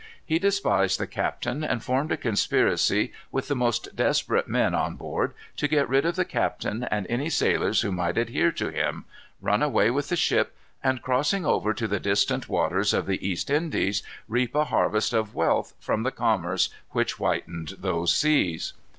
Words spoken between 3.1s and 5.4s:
with the most desperate men on board,